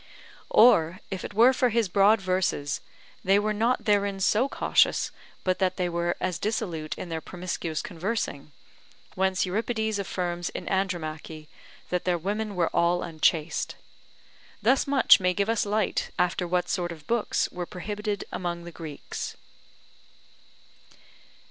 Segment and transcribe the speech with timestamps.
[0.49, 2.81] Or if it were for his broad verses,
[3.23, 5.11] they were not therein so cautious
[5.43, 8.51] but they were as dissolute in their promiscuous conversing;
[9.13, 11.45] whence Euripides affirms in Andromache,
[11.91, 13.75] that their women were all unchaste.
[14.59, 18.71] Thus much may give us light after what sort of books were prohibited among the
[18.71, 19.35] Greeks.